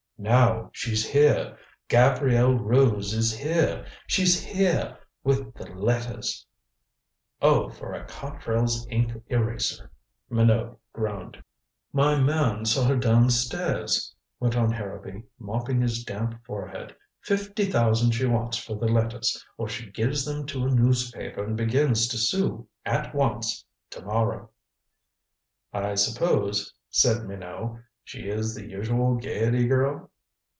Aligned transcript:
"Now 0.23 0.69
she's 0.71 1.03
here. 1.09 1.57
Gabrielle 1.87 2.53
Rose 2.55 3.11
is 3.11 3.35
here. 3.39 3.87
She's 4.05 4.39
here 4.39 4.99
with 5.23 5.51
the 5.55 5.65
letters." 5.73 6.45
"Oh, 7.41 7.69
for 7.71 7.93
a 7.93 8.05
Cotrell's 8.05 8.85
Ink 8.91 9.13
Eraser," 9.31 9.89
Minot 10.29 10.77
groaned. 10.93 11.43
"My 11.91 12.21
man 12.21 12.65
saw 12.65 12.83
her 12.85 12.97
down 12.97 13.31
stairs," 13.31 14.13
went 14.39 14.55
on 14.55 14.71
Harrowby, 14.71 15.23
mopping 15.39 15.81
his 15.81 16.03
damp 16.03 16.39
forehead. 16.45 16.95
"Fifty 17.21 17.65
thousand 17.65 18.11
she 18.11 18.27
wants 18.27 18.57
for 18.57 18.75
the 18.75 18.85
letters 18.87 19.43
or 19.57 19.67
she 19.67 19.89
gives 19.89 20.23
them 20.23 20.45
to 20.45 20.65
a 20.65 20.69
newspaper 20.69 21.43
and 21.43 21.57
begins 21.57 22.07
to 22.09 22.19
sue 22.19 22.67
at 22.85 23.15
once 23.15 23.65
to 23.89 24.03
morrow." 24.03 24.51
"I 25.73 25.95
suppose," 25.95 26.71
said 26.91 27.23
Minot, 27.25 27.81
"she 28.03 28.29
is 28.29 28.53
the 28.53 28.67
usual 28.69 29.15
Gaiety 29.17 29.65
girl." 29.65 30.09